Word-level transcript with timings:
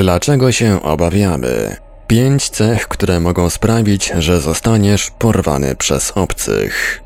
Dlaczego 0.00 0.52
się 0.52 0.82
obawiamy? 0.82 1.76
Pięć 2.06 2.48
cech, 2.50 2.88
które 2.88 3.20
mogą 3.20 3.50
sprawić, 3.50 4.12
że 4.18 4.40
zostaniesz 4.40 5.10
porwany 5.18 5.76
przez 5.76 6.12
obcych. 6.14 7.02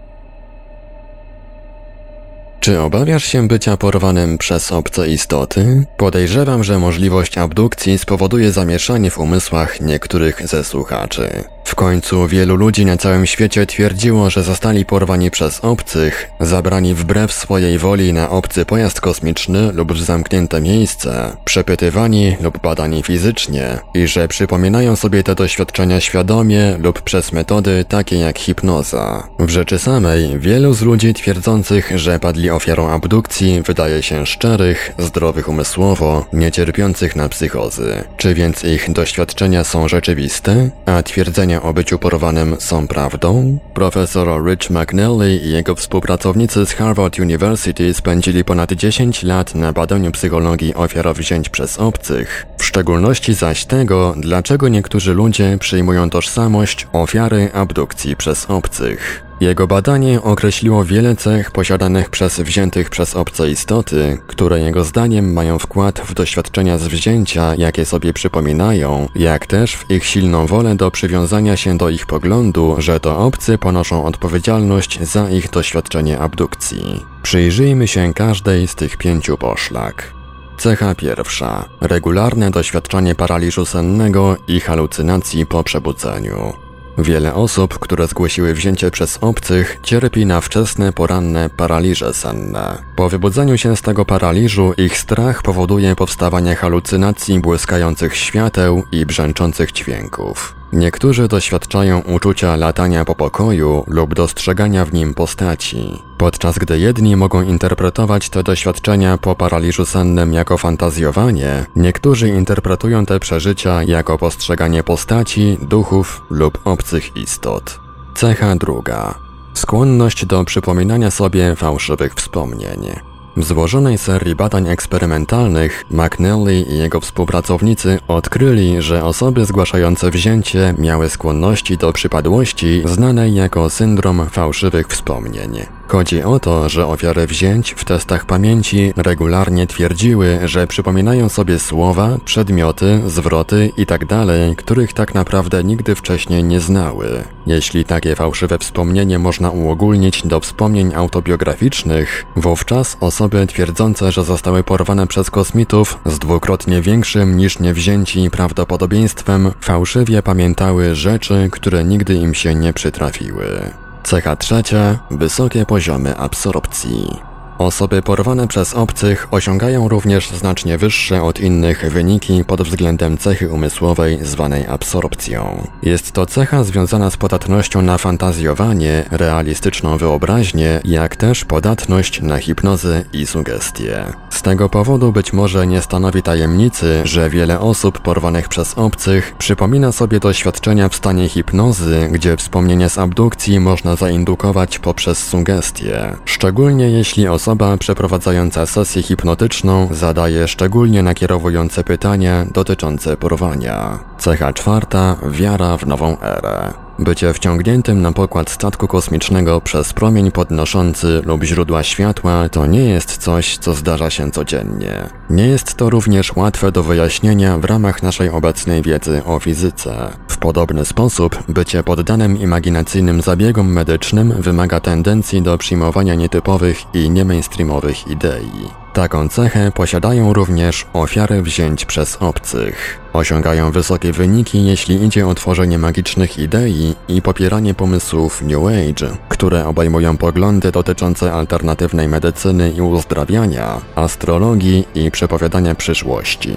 Czy 2.60 2.80
obawiasz 2.80 3.24
się 3.24 3.48
bycia 3.48 3.76
porwanym 3.76 4.38
przez 4.38 4.72
obce 4.72 5.08
istoty? 5.08 5.86
Podejrzewam, 5.96 6.64
że 6.64 6.78
możliwość 6.78 7.38
abdukcji 7.38 7.98
spowoduje 7.98 8.52
zamieszanie 8.52 9.10
w 9.10 9.18
umysłach 9.18 9.80
niektórych 9.80 10.48
ze 10.48 10.64
słuchaczy. 10.64 11.44
W 11.74 11.76
końcu 11.76 12.28
wielu 12.28 12.56
ludzi 12.56 12.84
na 12.84 12.96
całym 12.96 13.26
świecie 13.26 13.66
twierdziło, 13.66 14.30
że 14.30 14.42
zostali 14.42 14.84
porwani 14.84 15.30
przez 15.30 15.60
obcych, 15.64 16.30
zabrani 16.40 16.94
wbrew 16.94 17.32
swojej 17.32 17.78
woli 17.78 18.12
na 18.12 18.30
obcy 18.30 18.64
pojazd 18.64 19.00
kosmiczny 19.00 19.72
lub 19.72 19.92
w 19.92 20.02
zamknięte 20.02 20.60
miejsce, 20.60 21.36
przepytywani 21.44 22.36
lub 22.40 22.60
badani 22.62 23.02
fizycznie 23.02 23.78
i 23.94 24.06
że 24.06 24.28
przypominają 24.28 24.96
sobie 24.96 25.22
te 25.22 25.34
doświadczenia 25.34 26.00
świadomie 26.00 26.76
lub 26.78 27.02
przez 27.02 27.32
metody 27.32 27.84
takie 27.88 28.18
jak 28.18 28.38
hipnoza. 28.38 29.28
W 29.38 29.50
rzeczy 29.50 29.78
samej 29.78 30.38
wielu 30.38 30.74
z 30.74 30.82
ludzi 30.82 31.14
twierdzących, 31.14 31.92
że 31.94 32.18
padli 32.18 32.50
ofiarą 32.50 32.90
abdukcji 32.90 33.62
wydaje 33.62 34.02
się 34.02 34.26
szczerych, 34.26 34.92
zdrowych 34.98 35.48
umysłowo, 35.48 36.26
niecierpiących 36.32 37.16
na 37.16 37.28
psychozy. 37.28 38.04
Czy 38.16 38.34
więc 38.34 38.64
ich 38.64 38.92
doświadczenia 38.92 39.64
są 39.64 39.88
rzeczywiste, 39.88 40.70
a 40.86 41.02
twierdzenia 41.02 41.63
o 41.64 41.72
byciu 41.72 41.98
porwanym 41.98 42.56
są 42.58 42.88
prawdą? 42.88 43.58
Profesor 43.74 44.44
Rich 44.46 44.70
McNally 44.70 45.36
i 45.36 45.52
jego 45.52 45.74
współpracownicy 45.74 46.66
z 46.66 46.72
Harvard 46.72 47.18
University 47.18 47.94
spędzili 47.94 48.44
ponad 48.44 48.72
10 48.72 49.22
lat 49.22 49.54
na 49.54 49.72
badaniu 49.72 50.12
psychologii 50.12 50.74
ofiar 50.74 51.14
wzięć 51.14 51.48
przez 51.48 51.78
obcych, 51.78 52.46
w 52.58 52.64
szczególności 52.64 53.34
zaś 53.34 53.64
tego, 53.64 54.14
dlaczego 54.16 54.68
niektórzy 54.68 55.14
ludzie 55.14 55.58
przyjmują 55.60 56.10
tożsamość 56.10 56.86
ofiary 56.92 57.50
abdukcji 57.52 58.16
przez 58.16 58.46
obcych. 58.50 59.24
Jego 59.40 59.66
badanie 59.66 60.22
określiło 60.22 60.84
wiele 60.84 61.16
cech 61.16 61.50
posiadanych 61.50 62.10
przez 62.10 62.40
wziętych 62.40 62.90
przez 62.90 63.16
obce 63.16 63.50
istoty, 63.50 64.18
które 64.26 64.60
jego 64.60 64.84
zdaniem 64.84 65.32
mają 65.32 65.58
wkład 65.58 66.00
w 66.00 66.14
doświadczenia 66.14 66.78
z 66.78 66.88
wzięcia, 66.88 67.54
jakie 67.54 67.84
sobie 67.84 68.12
przypominają, 68.12 69.08
jak 69.14 69.46
też 69.46 69.76
w 69.76 69.90
ich 69.90 70.04
silną 70.04 70.46
wolę 70.46 70.74
do 70.74 70.90
przywiązania 70.90 71.56
się 71.56 71.78
do 71.78 71.90
ich 71.90 72.06
poglądu, 72.06 72.74
że 72.78 73.00
to 73.00 73.18
obcy 73.18 73.58
ponoszą 73.58 74.04
odpowiedzialność 74.04 75.02
za 75.02 75.30
ich 75.30 75.50
doświadczenie 75.50 76.18
abdukcji. 76.18 77.04
Przyjrzyjmy 77.22 77.88
się 77.88 78.14
każdej 78.14 78.68
z 78.68 78.74
tych 78.74 78.96
pięciu 78.96 79.36
poszlak. 79.36 80.12
Cecha 80.58 80.94
pierwsza. 80.94 81.64
Regularne 81.80 82.50
doświadczanie 82.50 83.14
paraliżu 83.14 83.64
sennego 83.64 84.36
i 84.48 84.60
halucynacji 84.60 85.46
po 85.46 85.64
przebudzeniu. 85.64 86.52
Wiele 86.98 87.34
osób, 87.34 87.78
które 87.78 88.06
zgłosiły 88.06 88.54
wzięcie 88.54 88.90
przez 88.90 89.18
obcych, 89.20 89.78
cierpi 89.82 90.26
na 90.26 90.40
wczesne 90.40 90.92
poranne 90.92 91.50
paraliże 91.50 92.14
senne. 92.14 92.78
Po 92.96 93.08
wybudzeniu 93.08 93.58
się 93.58 93.76
z 93.76 93.82
tego 93.82 94.04
paraliżu 94.04 94.72
ich 94.72 94.98
strach 94.98 95.42
powoduje 95.42 95.96
powstawanie 95.96 96.54
halucynacji 96.54 97.40
błyskających 97.40 98.16
świateł 98.16 98.82
i 98.92 99.06
brzęczących 99.06 99.72
dźwięków. 99.72 100.63
Niektórzy 100.74 101.28
doświadczają 101.28 102.00
uczucia 102.00 102.56
latania 102.56 103.04
po 103.04 103.14
pokoju 103.14 103.84
lub 103.86 104.14
dostrzegania 104.14 104.84
w 104.84 104.92
nim 104.92 105.14
postaci, 105.14 106.02
podczas 106.18 106.58
gdy 106.58 106.78
jedni 106.78 107.16
mogą 107.16 107.42
interpretować 107.42 108.28
te 108.28 108.42
doświadczenia 108.42 109.18
po 109.18 109.34
paraliżu 109.34 109.86
sennym 109.86 110.32
jako 110.32 110.58
fantazjowanie, 110.58 111.66
niektórzy 111.76 112.28
interpretują 112.28 113.06
te 113.06 113.20
przeżycia 113.20 113.82
jako 113.82 114.18
postrzeganie 114.18 114.82
postaci, 114.82 115.58
duchów 115.62 116.22
lub 116.30 116.58
obcych 116.64 117.16
istot. 117.16 117.80
Cecha 118.14 118.56
druga. 118.56 119.14
Skłonność 119.54 120.26
do 120.26 120.44
przypominania 120.44 121.10
sobie 121.10 121.56
fałszywych 121.56 122.14
wspomnień. 122.14 123.13
W 123.36 123.44
złożonej 123.44 123.98
serii 123.98 124.34
badań 124.34 124.68
eksperymentalnych 124.68 125.84
McNally 125.90 126.60
i 126.60 126.78
jego 126.78 127.00
współpracownicy 127.00 127.98
odkryli, 128.08 128.82
że 128.82 129.04
osoby 129.04 129.44
zgłaszające 129.44 130.10
wzięcie 130.10 130.74
miały 130.78 131.08
skłonności 131.08 131.76
do 131.76 131.92
przypadłości 131.92 132.82
znanej 132.84 133.34
jako 133.34 133.70
syndrom 133.70 134.26
fałszywych 134.30 134.88
wspomnień. 134.88 135.73
Chodzi 135.88 136.22
o 136.22 136.40
to, 136.40 136.68
że 136.68 136.86
ofiary 136.86 137.26
wzięć 137.26 137.74
w 137.76 137.84
testach 137.84 138.26
pamięci 138.26 138.92
regularnie 138.96 139.66
twierdziły, 139.66 140.38
że 140.44 140.66
przypominają 140.66 141.28
sobie 141.28 141.58
słowa, 141.58 142.18
przedmioty, 142.24 143.02
zwroty 143.06 143.70
itd., 143.76 144.06
tak 144.06 144.56
których 144.56 144.92
tak 144.92 145.14
naprawdę 145.14 145.64
nigdy 145.64 145.94
wcześniej 145.94 146.44
nie 146.44 146.60
znały. 146.60 147.24
Jeśli 147.46 147.84
takie 147.84 148.14
fałszywe 148.14 148.58
wspomnienie 148.58 149.18
można 149.18 149.50
uogólnić 149.50 150.26
do 150.26 150.40
wspomnień 150.40 150.94
autobiograficznych, 150.94 152.26
wówczas 152.36 152.96
osoby 153.00 153.46
twierdzące, 153.46 154.12
że 154.12 154.24
zostały 154.24 154.62
porwane 154.62 155.06
przez 155.06 155.30
kosmitów 155.30 155.98
z 156.06 156.18
dwukrotnie 156.18 156.82
większym 156.82 157.36
niż 157.36 157.58
niewzięci 157.58 158.30
prawdopodobieństwem 158.30 159.50
fałszywie 159.60 160.22
pamiętały 160.22 160.94
rzeczy, 160.94 161.48
które 161.52 161.84
nigdy 161.84 162.14
im 162.14 162.34
się 162.34 162.54
nie 162.54 162.72
przytrafiły. 162.72 163.83
Cecha 164.04 164.36
trzecia 164.36 164.98
wysokie 165.10 165.66
poziomy 165.66 166.16
absorpcji. 166.16 167.33
Osoby 167.58 168.02
porwane 168.02 168.48
przez 168.48 168.74
obcych 168.74 169.28
osiągają 169.30 169.88
również 169.88 170.30
znacznie 170.30 170.78
wyższe 170.78 171.22
od 171.22 171.40
innych 171.40 171.92
wyniki 171.92 172.44
pod 172.44 172.62
względem 172.62 173.18
cechy 173.18 173.48
umysłowej 173.48 174.18
zwanej 174.22 174.66
absorpcją. 174.66 175.66
Jest 175.82 176.12
to 176.12 176.26
cecha 176.26 176.64
związana 176.64 177.10
z 177.10 177.16
podatnością 177.16 177.82
na 177.82 177.98
fantazjowanie, 177.98 179.04
realistyczną 179.10 179.98
wyobraźnię, 179.98 180.80
jak 180.84 181.16
też 181.16 181.44
podatność 181.44 182.22
na 182.22 182.38
hipnozę 182.38 183.04
i 183.12 183.26
sugestie. 183.26 184.04
Z 184.30 184.42
tego 184.42 184.68
powodu 184.68 185.12
być 185.12 185.32
może 185.32 185.66
nie 185.66 185.82
stanowi 185.82 186.22
tajemnicy, 186.22 187.00
że 187.04 187.30
wiele 187.30 187.60
osób 187.60 187.98
porwanych 187.98 188.48
przez 188.48 188.78
obcych 188.78 189.34
przypomina 189.38 189.92
sobie 189.92 190.20
doświadczenia 190.20 190.88
w 190.88 190.94
stanie 190.94 191.28
hipnozy, 191.28 192.08
gdzie 192.12 192.36
wspomnienie 192.36 192.88
z 192.88 192.98
abdukcji 192.98 193.60
można 193.60 193.96
zaindukować 193.96 194.78
poprzez 194.78 195.18
sugestie. 195.18 196.16
Szczególnie 196.24 196.90
jeśli 196.90 197.28
osoba 197.28 197.43
Osoba 197.44 197.76
przeprowadzająca 197.76 198.66
sesję 198.66 199.02
hipnotyczną 199.02 199.88
zadaje 199.90 200.48
szczególnie 200.48 201.02
nakierowujące 201.02 201.84
pytania 201.84 202.46
dotyczące 202.52 203.16
porwania. 203.16 203.98
Cecha 204.18 204.52
czwarta 204.52 205.16
wiara 205.30 205.76
w 205.76 205.86
nową 205.86 206.20
erę. 206.20 206.83
Bycie 206.98 207.32
wciągniętym 207.32 208.02
na 208.02 208.12
pokład 208.12 208.50
statku 208.50 208.88
kosmicznego 208.88 209.60
przez 209.60 209.92
promień 209.92 210.30
podnoszący 210.30 211.22
lub 211.26 211.44
źródła 211.44 211.82
światła 211.82 212.48
to 212.48 212.66
nie 212.66 212.84
jest 212.84 213.16
coś, 213.16 213.58
co 213.58 213.74
zdarza 213.74 214.10
się 214.10 214.30
codziennie. 214.30 215.08
Nie 215.30 215.46
jest 215.46 215.74
to 215.74 215.90
również 215.90 216.36
łatwe 216.36 216.72
do 216.72 216.82
wyjaśnienia 216.82 217.58
w 217.58 217.64
ramach 217.64 218.02
naszej 218.02 218.30
obecnej 218.30 218.82
wiedzy 218.82 219.22
o 219.24 219.38
fizyce. 219.38 220.10
W 220.28 220.38
podobny 220.38 220.84
sposób 220.84 221.42
bycie 221.48 221.82
poddanym 221.82 222.38
imaginacyjnym 222.38 223.22
zabiegom 223.22 223.72
medycznym 223.72 224.34
wymaga 224.42 224.80
tendencji 224.80 225.42
do 225.42 225.58
przyjmowania 225.58 226.14
nietypowych 226.14 226.94
i 226.94 227.10
niemainstreamowych 227.10 228.08
idei. 228.08 228.83
Taką 228.94 229.28
cechę 229.28 229.72
posiadają 229.72 230.32
również 230.32 230.86
ofiary 230.92 231.42
wzięć 231.42 231.84
przez 231.84 232.16
obcych. 232.20 233.00
Osiągają 233.12 233.70
wysokie 233.70 234.12
wyniki, 234.12 234.66
jeśli 234.66 235.04
idzie 235.04 235.26
o 235.28 235.34
tworzenie 235.34 235.78
magicznych 235.78 236.38
idei 236.38 236.94
i 237.08 237.22
popieranie 237.22 237.74
pomysłów 237.74 238.42
New 238.42 238.62
Age, 238.66 239.16
które 239.28 239.66
obejmują 239.66 240.16
poglądy 240.16 240.72
dotyczące 240.72 241.32
alternatywnej 241.32 242.08
medycyny 242.08 242.70
i 242.70 242.80
uzdrawiania, 242.80 243.80
astrologii 243.94 244.84
i 244.94 245.10
przepowiadania 245.10 245.74
przyszłości. 245.74 246.54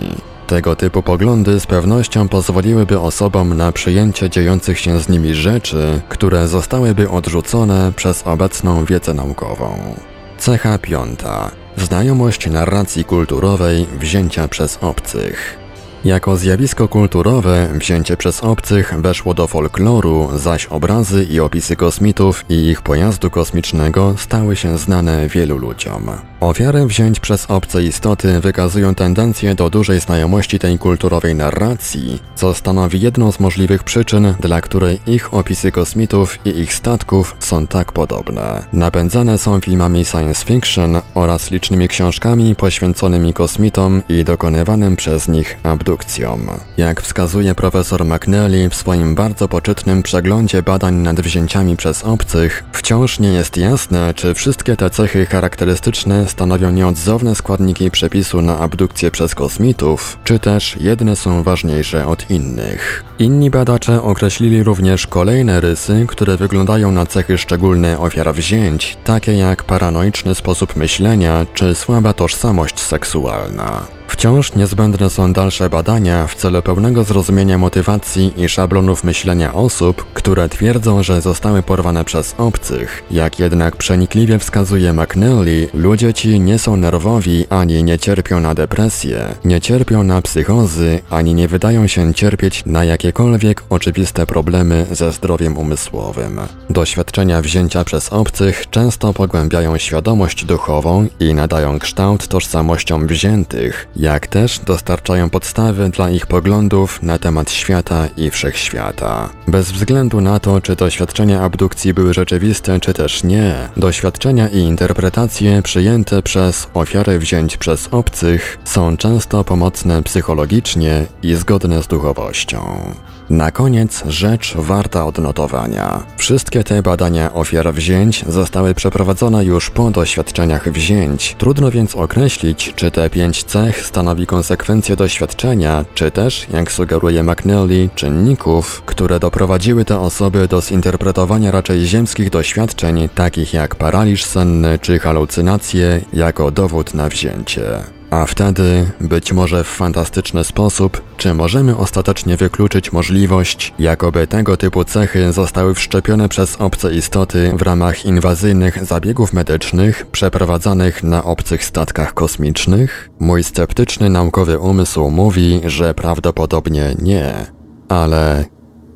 Tego 0.47 0.75
typu 0.75 1.03
poglądy 1.03 1.59
z 1.59 1.65
pewnością 1.65 2.27
pozwoliłyby 2.27 2.99
osobom 2.99 3.57
na 3.57 3.71
przyjęcie 3.71 4.29
dziejących 4.29 4.79
się 4.79 4.99
z 4.99 5.09
nimi 5.09 5.33
rzeczy, 5.33 6.01
które 6.09 6.47
zostałyby 6.47 7.09
odrzucone 7.09 7.91
przez 7.95 8.27
obecną 8.27 8.85
wiedzę 8.85 9.13
naukową. 9.13 9.95
Cecha 10.37 10.77
piąta 10.77 11.51
Znajomość 11.77 12.49
narracji 12.49 13.03
kulturowej 13.03 13.85
wzięcia 13.99 14.47
przez 14.47 14.77
obcych. 14.81 15.66
Jako 16.07 16.37
zjawisko 16.37 16.87
kulturowe 16.87 17.69
wzięcie 17.73 18.17
przez 18.17 18.43
obcych 18.43 18.93
weszło 18.97 19.33
do 19.33 19.47
folkloru, 19.47 20.29
zaś 20.35 20.65
obrazy 20.65 21.23
i 21.23 21.39
opisy 21.39 21.75
kosmitów 21.75 22.45
i 22.49 22.53
ich 22.53 22.81
pojazdu 22.81 23.29
kosmicznego 23.29 24.15
stały 24.17 24.55
się 24.55 24.77
znane 24.77 25.27
wielu 25.27 25.57
ludziom. 25.57 26.09
Ofiary 26.39 26.85
wzięć 26.85 27.19
przez 27.19 27.45
obce 27.51 27.83
istoty 27.83 28.39
wykazują 28.39 28.95
tendencję 28.95 29.55
do 29.55 29.69
dużej 29.69 29.99
znajomości 29.99 30.59
tej 30.59 30.79
kulturowej 30.79 31.35
narracji, 31.35 32.19
co 32.35 32.53
stanowi 32.53 33.01
jedną 33.01 33.31
z 33.31 33.39
możliwych 33.39 33.83
przyczyn, 33.83 34.33
dla 34.39 34.61
której 34.61 34.99
ich 35.07 35.33
opisy 35.33 35.71
kosmitów 35.71 36.39
i 36.45 36.49
ich 36.49 36.73
statków 36.73 37.35
są 37.39 37.67
tak 37.67 37.91
podobne. 37.91 38.63
Napędzane 38.73 39.37
są 39.37 39.59
filmami 39.61 40.05
science 40.05 40.45
fiction 40.45 41.01
oraz 41.13 41.51
licznymi 41.51 41.87
książkami 41.87 42.55
poświęconymi 42.55 43.33
kosmitom 43.33 44.01
i 44.09 44.23
dokonywanym 44.23 44.95
przez 44.95 45.27
nich 45.27 45.57
abdukcjom 45.63 45.96
abdukcją. 45.97 46.39
Jak 46.77 47.01
wskazuje 47.01 47.55
profesor 47.55 48.05
McNally 48.05 48.69
w 48.69 48.75
swoim 48.75 49.15
bardzo 49.15 49.47
poczytnym 49.47 50.03
przeglądzie 50.03 50.63
badań 50.63 50.95
nad 50.95 51.21
wzięciami 51.21 51.77
przez 51.77 52.03
obcych, 52.03 52.63
wciąż 52.73 53.19
nie 53.19 53.29
jest 53.29 53.57
jasne, 53.57 54.13
czy 54.13 54.33
wszystkie 54.33 54.75
te 54.75 54.89
cechy 54.89 55.25
charakterystyczne 55.25 56.27
stanowią 56.27 56.71
nieodzowne 56.71 57.35
składniki 57.35 57.91
przepisu 57.91 58.41
na 58.41 58.59
abdukcję 58.59 59.11
przez 59.11 59.35
kosmitów, 59.35 60.19
czy 60.23 60.39
też 60.39 60.77
jedne 60.79 61.15
są 61.15 61.43
ważniejsze 61.43 62.07
od 62.07 62.29
innych. 62.29 63.03
Inni 63.19 63.49
badacze 63.49 64.01
określili 64.01 64.63
również 64.63 65.07
kolejne 65.07 65.61
rysy, 65.61 66.05
które 66.07 66.37
wyglądają 66.37 66.91
na 66.91 67.05
cechy 67.05 67.37
szczególne 67.37 67.99
ofiar 67.99 68.33
wzięć, 68.33 68.97
takie 69.03 69.33
jak 69.33 69.63
paranoiczny 69.63 70.35
sposób 70.35 70.75
myślenia 70.75 71.45
czy 71.53 71.75
słaba 71.75 72.13
tożsamość 72.13 72.79
seksualna. 72.79 73.96
Wciąż 74.07 74.55
niezbędne 74.55 75.09
są 75.09 75.33
dalsze 75.33 75.69
badania 75.69 76.27
w 76.27 76.35
celu 76.35 76.61
pełnego 76.61 77.03
zrozumienia 77.03 77.57
motywacji 77.57 78.33
i 78.37 78.49
szablonów 78.49 79.03
myślenia 79.03 79.53
osób, 79.53 80.05
które 80.13 80.49
twierdzą, 80.49 81.03
że 81.03 81.21
zostały 81.21 81.63
porwane 81.63 82.05
przez 82.05 82.35
obcych. 82.37 83.03
Jak 83.11 83.39
jednak 83.39 83.75
przenikliwie 83.75 84.39
wskazuje 84.39 84.93
McNally, 84.93 85.69
ludzie 85.73 86.13
ci 86.13 86.39
nie 86.39 86.59
są 86.59 86.77
nerwowi 86.77 87.45
ani 87.49 87.83
nie 87.83 87.99
cierpią 87.99 88.39
na 88.39 88.53
depresję, 88.53 89.35
nie 89.45 89.61
cierpią 89.61 90.03
na 90.03 90.21
psychozy, 90.21 90.99
ani 91.09 91.33
nie 91.33 91.47
wydają 91.47 91.87
się 91.87 92.13
cierpieć 92.13 92.63
na 92.65 92.83
jakiekolwiek 92.83 93.63
oczywiste 93.69 94.25
problemy 94.25 94.85
ze 94.91 95.11
zdrowiem 95.11 95.57
umysłowym. 95.57 96.39
Doświadczenia 96.69 97.41
wzięcia 97.41 97.83
przez 97.83 98.13
obcych 98.13 98.69
często 98.69 99.13
pogłębiają 99.13 99.77
świadomość 99.77 100.45
duchową 100.45 101.07
i 101.19 101.33
nadają 101.33 101.79
kształt 101.79 102.27
tożsamościom 102.27 103.07
wziętych, 103.07 103.87
jak 103.99 104.27
też 104.27 104.59
dostarczają 104.59 105.29
podstawy 105.29 105.89
dla 105.89 106.09
ich 106.09 106.27
poglądów 106.27 107.03
na 107.03 107.19
temat 107.19 107.51
świata 107.51 108.07
i 108.17 108.29
wszechświata. 108.29 109.29
Bez 109.47 109.71
względu 109.71 110.21
na 110.21 110.39
to, 110.39 110.61
czy 110.61 110.75
doświadczenia 110.75 111.41
abdukcji 111.41 111.93
były 111.93 112.13
rzeczywiste, 112.13 112.79
czy 112.79 112.93
też 112.93 113.23
nie, 113.23 113.69
doświadczenia 113.77 114.49
i 114.49 114.57
interpretacje 114.57 115.61
przyjęte 115.61 116.21
przez 116.23 116.67
ofiary 116.73 117.19
wzięć 117.19 117.57
przez 117.57 117.87
obcych 117.91 118.57
są 118.63 118.97
często 118.97 119.43
pomocne 119.43 120.03
psychologicznie 120.03 121.05
i 121.23 121.35
zgodne 121.35 121.83
z 121.83 121.87
duchowością. 121.87 122.93
Na 123.29 123.51
koniec 123.51 124.03
rzecz 124.05 124.55
warta 124.57 125.05
odnotowania. 125.05 126.03
Wszystkie 126.17 126.63
te 126.63 126.81
badania 126.81 127.33
ofiar 127.33 127.73
wzięć 127.73 128.25
zostały 128.27 128.73
przeprowadzone 128.73 129.45
już 129.45 129.69
po 129.69 129.91
doświadczeniach 129.91 130.69
wzięć. 130.69 131.35
Trudno 131.37 131.71
więc 131.71 131.95
określić, 131.95 132.73
czy 132.75 132.91
te 132.91 133.09
pięć 133.09 133.43
cech 133.43 133.85
stanowi 133.85 134.27
konsekwencje 134.27 134.95
doświadczenia, 134.95 135.85
czy 135.93 136.11
też, 136.11 136.47
jak 136.53 136.71
sugeruje 136.71 137.23
McNally, 137.23 137.89
czynników, 137.95 138.81
które 138.85 139.19
doprowadziły 139.19 139.85
te 139.85 139.99
osoby 139.99 140.47
do 140.47 140.61
zinterpretowania 140.61 141.51
raczej 141.51 141.85
ziemskich 141.85 142.29
doświadczeń, 142.29 143.09
takich 143.15 143.53
jak 143.53 143.75
paraliż 143.75 144.25
senny 144.25 144.79
czy 144.79 144.99
halucynacje, 144.99 146.01
jako 146.13 146.51
dowód 146.51 146.93
na 146.93 147.09
wzięcie. 147.09 147.96
A 148.09 148.25
wtedy, 148.25 148.91
być 149.01 149.33
może 149.33 149.63
w 149.63 149.67
fantastyczny 149.67 150.43
sposób, 150.43 151.01
czy 151.17 151.33
możemy 151.33 151.77
ostatecznie 151.77 152.37
wykluczyć 152.37 152.91
możliwość, 152.91 153.73
jakoby 153.79 154.27
tego 154.27 154.57
typu 154.57 154.83
cechy 154.83 155.33
zostały 155.33 155.73
wszczepione 155.73 156.29
przez 156.29 156.55
obce 156.55 156.93
istoty 156.93 157.51
w 157.57 157.61
ramach 157.61 158.05
inwazyjnych 158.05 158.85
zabiegów 158.85 159.33
medycznych 159.33 160.05
przeprowadzanych 160.11 161.03
na 161.03 161.23
obcych 161.23 161.65
statkach 161.65 162.13
kosmicznych? 162.13 163.09
Mój 163.19 163.43
sceptyczny 163.43 164.09
naukowy 164.09 164.59
umysł 164.59 165.09
mówi, 165.09 165.61
że 165.65 165.93
prawdopodobnie 165.93 166.95
nie. 167.01 167.45
Ale 167.89 168.45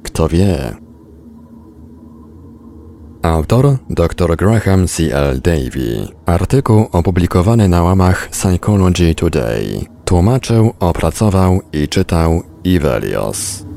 kto 0.03 0.27
wie? 0.27 0.75
Autor 3.21 3.77
dr 3.89 4.35
Graham 4.35 4.87
C.L. 4.87 5.41
Davy. 5.41 6.07
Artykuł 6.25 6.87
opublikowany 6.91 7.67
na 7.67 7.83
łamach 7.83 8.29
Psychology 8.29 9.15
Today. 9.15 9.85
Tłumaczył, 10.05 10.73
opracował 10.79 11.61
i 11.73 11.87
czytał 11.87 12.43
Ivelios. 12.63 13.70